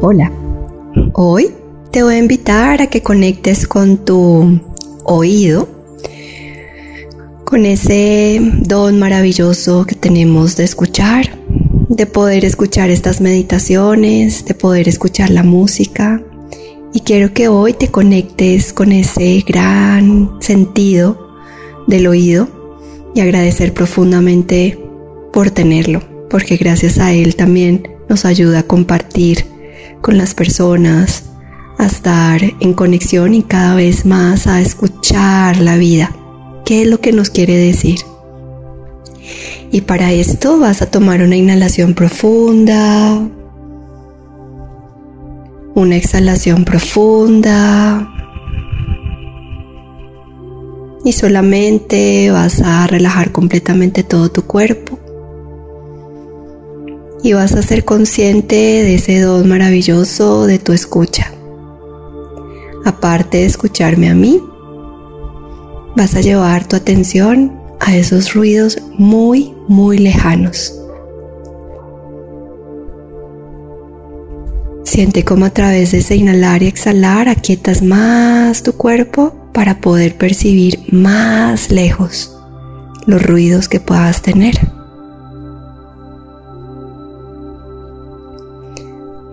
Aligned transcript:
Hola, 0.00 0.30
hoy 1.12 1.50
te 1.90 2.04
voy 2.04 2.14
a 2.14 2.18
invitar 2.18 2.80
a 2.80 2.86
que 2.86 3.02
conectes 3.02 3.66
con 3.66 4.04
tu 4.04 4.60
oído, 5.02 5.68
con 7.44 7.66
ese 7.66 8.40
don 8.60 9.00
maravilloso 9.00 9.86
que 9.86 9.96
tenemos 9.96 10.56
de 10.56 10.62
escuchar, 10.62 11.36
de 11.88 12.06
poder 12.06 12.44
escuchar 12.44 12.90
estas 12.90 13.20
meditaciones, 13.20 14.44
de 14.44 14.54
poder 14.54 14.88
escuchar 14.88 15.30
la 15.30 15.42
música. 15.42 16.22
Y 16.94 17.00
quiero 17.00 17.34
que 17.34 17.48
hoy 17.48 17.72
te 17.72 17.88
conectes 17.88 18.72
con 18.72 18.92
ese 18.92 19.44
gran 19.44 20.36
sentido 20.40 21.28
del 21.88 22.06
oído 22.06 22.46
y 23.16 23.20
agradecer 23.20 23.74
profundamente 23.74 24.78
por 25.32 25.50
tenerlo, 25.50 26.02
porque 26.30 26.56
gracias 26.56 27.00
a 27.00 27.12
él 27.12 27.34
también 27.34 27.82
nos 28.08 28.24
ayuda 28.24 28.60
a 28.60 28.62
compartir 28.62 29.47
con 30.00 30.18
las 30.18 30.34
personas, 30.34 31.24
a 31.78 31.86
estar 31.86 32.40
en 32.60 32.74
conexión 32.74 33.34
y 33.34 33.42
cada 33.42 33.74
vez 33.74 34.04
más 34.04 34.46
a 34.46 34.60
escuchar 34.60 35.58
la 35.58 35.76
vida. 35.76 36.14
¿Qué 36.64 36.82
es 36.82 36.88
lo 36.88 37.00
que 37.00 37.12
nos 37.12 37.30
quiere 37.30 37.56
decir? 37.56 38.00
Y 39.70 39.82
para 39.82 40.12
esto 40.12 40.58
vas 40.58 40.82
a 40.82 40.90
tomar 40.90 41.22
una 41.22 41.36
inhalación 41.36 41.94
profunda, 41.94 43.28
una 45.74 45.96
exhalación 45.96 46.64
profunda 46.64 48.12
y 51.04 51.12
solamente 51.12 52.30
vas 52.30 52.60
a 52.60 52.86
relajar 52.86 53.30
completamente 53.30 54.02
todo 54.02 54.30
tu 54.30 54.42
cuerpo 54.42 54.97
y 57.28 57.34
vas 57.34 57.52
a 57.52 57.60
ser 57.60 57.84
consciente 57.84 58.54
de 58.54 58.94
ese 58.94 59.20
don 59.20 59.46
maravilloso 59.50 60.46
de 60.46 60.58
tu 60.58 60.72
escucha. 60.72 61.30
Aparte 62.86 63.36
de 63.36 63.44
escucharme 63.44 64.08
a 64.08 64.14
mí, 64.14 64.42
vas 65.94 66.14
a 66.14 66.22
llevar 66.22 66.66
tu 66.66 66.74
atención 66.74 67.52
a 67.80 67.94
esos 67.94 68.32
ruidos 68.32 68.78
muy, 68.96 69.54
muy 69.68 69.98
lejanos. 69.98 70.74
Siente 74.84 75.22
cómo 75.22 75.44
a 75.44 75.50
través 75.50 75.92
de 75.92 75.98
ese 75.98 76.16
inhalar 76.16 76.62
y 76.62 76.66
exhalar 76.68 77.28
aquietas 77.28 77.82
más 77.82 78.62
tu 78.62 78.72
cuerpo 78.72 79.34
para 79.52 79.82
poder 79.82 80.16
percibir 80.16 80.80
más 80.90 81.70
lejos 81.70 82.34
los 83.04 83.22
ruidos 83.22 83.68
que 83.68 83.80
puedas 83.80 84.22
tener. 84.22 84.77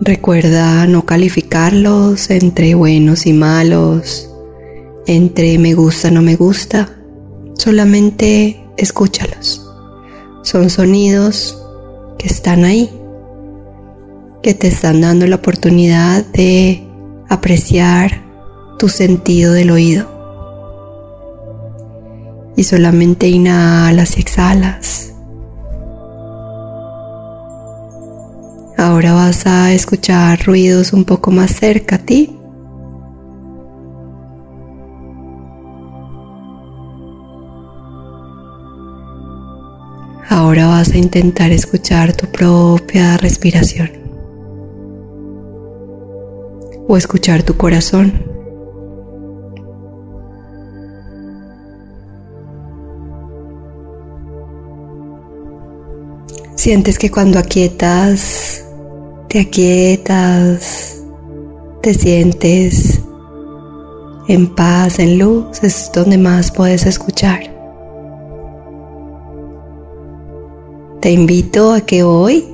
Recuerda 0.00 0.86
no 0.86 1.06
calificarlos 1.06 2.28
entre 2.30 2.74
buenos 2.74 3.26
y 3.26 3.32
malos, 3.32 4.28
entre 5.06 5.56
me 5.58 5.74
gusta, 5.74 6.10
no 6.10 6.20
me 6.20 6.34
gusta. 6.34 6.90
Solamente 7.54 8.60
escúchalos. 8.76 9.70
Son 10.42 10.68
sonidos 10.68 11.62
que 12.18 12.26
están 12.26 12.64
ahí, 12.64 12.90
que 14.42 14.52
te 14.52 14.66
están 14.66 15.00
dando 15.00 15.28
la 15.28 15.36
oportunidad 15.36 16.24
de 16.26 16.82
apreciar 17.28 18.24
tu 18.78 18.88
sentido 18.88 19.52
del 19.52 19.70
oído. 19.70 20.10
Y 22.56 22.64
solamente 22.64 23.28
inhalas 23.28 24.16
y 24.16 24.20
exhalas 24.20 25.03
Ahora 28.94 29.12
vas 29.12 29.44
a 29.48 29.72
escuchar 29.72 30.44
ruidos 30.46 30.92
un 30.92 31.04
poco 31.04 31.32
más 31.32 31.50
cerca 31.50 31.96
a 31.96 31.98
ti. 31.98 32.38
Ahora 40.30 40.68
vas 40.68 40.92
a 40.92 40.96
intentar 40.96 41.50
escuchar 41.50 42.12
tu 42.12 42.28
propia 42.28 43.16
respiración 43.16 43.90
o 46.86 46.96
escuchar 46.96 47.42
tu 47.42 47.56
corazón. 47.56 48.12
Sientes 56.54 56.96
que 56.96 57.10
cuando 57.10 57.40
aquietas 57.40 58.63
te 59.34 59.40
aquietas, 59.40 61.02
te 61.82 61.92
sientes 61.92 63.00
en 64.28 64.54
paz, 64.54 65.00
en 65.00 65.18
luz, 65.18 65.60
es 65.64 65.90
donde 65.92 66.18
más 66.18 66.52
puedes 66.52 66.86
escuchar. 66.86 67.40
Te 71.00 71.10
invito 71.10 71.72
a 71.72 71.80
que 71.80 72.04
hoy 72.04 72.44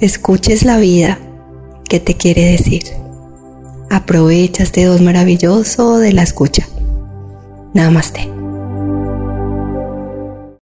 escuches 0.00 0.64
la 0.64 0.78
vida 0.78 1.18
que 1.90 2.00
te 2.00 2.14
quiere 2.14 2.46
decir. 2.52 2.84
Aprovecha 3.90 4.62
este 4.62 4.86
dos 4.86 5.02
maravilloso 5.02 5.98
de 5.98 6.14
la 6.14 6.22
escucha. 6.22 6.66
Namaste. 7.74 8.41